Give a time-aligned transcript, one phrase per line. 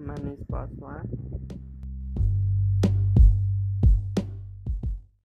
[0.00, 1.23] My name is Paswan.